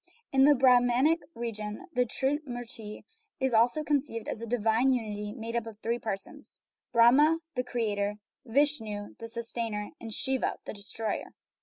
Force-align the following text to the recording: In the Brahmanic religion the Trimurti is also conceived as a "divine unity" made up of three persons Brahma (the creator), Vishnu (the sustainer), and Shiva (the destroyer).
In 0.31 0.45
the 0.45 0.55
Brahmanic 0.55 1.19
religion 1.35 1.85
the 1.93 2.07
Trimurti 2.07 3.03
is 3.39 3.53
also 3.53 3.83
conceived 3.83 4.27
as 4.27 4.41
a 4.41 4.47
"divine 4.47 4.91
unity" 4.91 5.31
made 5.31 5.55
up 5.55 5.67
of 5.67 5.77
three 5.83 5.99
persons 5.99 6.59
Brahma 6.91 7.37
(the 7.53 7.63
creator), 7.63 8.15
Vishnu 8.43 9.13
(the 9.19 9.27
sustainer), 9.27 9.91
and 10.01 10.11
Shiva 10.11 10.55
(the 10.65 10.73
destroyer). 10.73 11.35